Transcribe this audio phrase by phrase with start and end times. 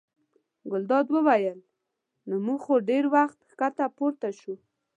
[0.71, 1.59] ګلداد وویل:
[2.27, 4.55] نو موږ خو ډېر وخت ښکته پورته شوو.